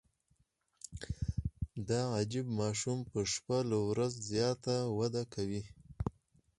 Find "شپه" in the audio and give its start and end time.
3.31-3.57